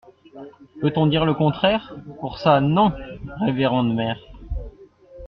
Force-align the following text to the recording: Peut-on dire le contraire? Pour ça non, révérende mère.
Peut-on 0.81 1.05
dire 1.05 1.25
le 1.25 1.35
contraire? 1.35 1.93
Pour 2.21 2.39
ça 2.39 2.59
non, 2.59 2.91
révérende 3.41 3.93
mère. 3.93 4.17